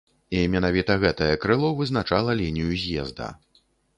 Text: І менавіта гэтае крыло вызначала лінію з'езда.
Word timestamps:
І 0.37 0.39
менавіта 0.53 0.95
гэтае 1.03 1.27
крыло 1.43 1.69
вызначала 1.81 2.35
лінію 2.41 2.71
з'езда. 2.85 3.29